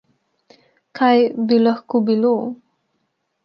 Kaj 1.01 1.11
bi 1.51 1.61
lahko 1.67 2.05
bilo? 2.11 2.35